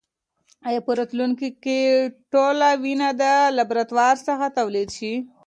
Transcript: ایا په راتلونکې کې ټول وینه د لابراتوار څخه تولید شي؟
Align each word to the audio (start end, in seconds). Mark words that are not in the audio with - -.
ایا 0.67 0.81
په 0.87 0.91
راتلونکې 0.99 1.49
کې 1.63 1.79
ټول 2.31 2.57
وینه 2.83 3.09
د 3.21 3.23
لابراتوار 3.57 4.15
څخه 4.27 4.45
تولید 4.57 4.89
شي؟ 4.97 5.13